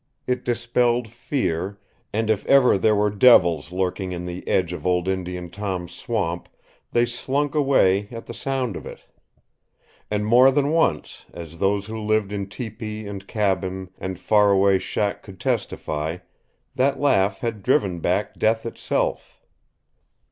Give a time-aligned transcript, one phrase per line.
[0.25, 1.77] It dispelled fear,
[2.11, 6.49] and if ever there were devils lurking in the edge of old Indian Tom's swamp
[6.91, 9.05] they slunk away at the sound of it.
[10.09, 14.79] And more than once, as those who lived in tepee and cabin and far away
[14.79, 16.17] shack could testify,
[16.73, 19.39] that laugh had driven back death itself.